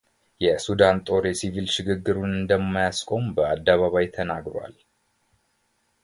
[0.43, 4.75] የሱዳን ጦር የሲቪል ሽግግሩን እንደማያስቆም በአደባባይ ተናግሯል